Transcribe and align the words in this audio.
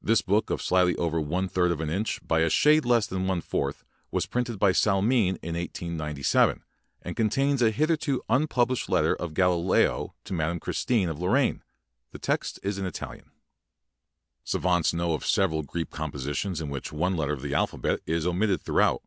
This 0.00 0.22
book 0.22 0.48
of 0.48 0.62
slightly 0.62 0.96
over 0.96 1.20
one 1.20 1.46
third 1.46 1.70
of 1.72 1.82
an 1.82 1.90
inch 1.90 2.26
by 2.26 2.40
a 2.40 2.48
shade 2.48 2.86
less 2.86 3.06
than 3.06 3.26
one 3.28 3.42
fourth, 3.42 3.84
was 4.10 4.24
printed 4.24 4.58
by 4.58 4.72
Salmin 4.72 5.36
in 5.42 5.52
1897, 5.56 6.62
and 7.02 7.14
con 7.14 7.28
tains 7.28 7.60
a 7.60 7.70
hitherto 7.70 8.22
unpublished 8.30 8.88
letter 8.88 9.14
of 9.16 9.34
Galileo 9.34 10.14
to 10.24 10.32
Madame 10.32 10.58
Cristine 10.58 11.10
of 11.10 11.20
Lor 11.20 11.32
raine. 11.32 11.62
The 12.12 12.18
text 12.18 12.58
is 12.62 12.78
Italian. 12.78 13.26
THE 13.26 13.26
WORLD'S 13.26 13.26
MOST 13.26 13.82
CURIOUS 13.82 14.36
BOOKS 14.40 14.50
Savants 14.52 14.94
know 14.94 15.12
of 15.12 15.26
several 15.26 15.64
Gredc 15.64 15.90
com 15.90 16.12
positions 16.12 16.60
in 16.62 16.70
which 16.70 16.90
one 16.90 17.14
letter 17.14 17.34
of 17.34 17.42
the 17.42 17.52
al 17.52 17.66
phabet 17.68 17.98
is 18.06 18.26
omitted 18.26 18.62
throughout. 18.62 19.02